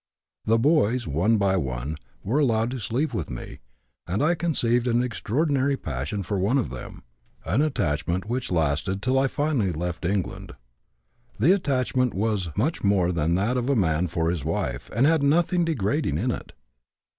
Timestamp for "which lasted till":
8.25-9.19